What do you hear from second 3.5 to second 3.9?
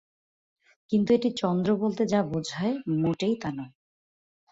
নয়।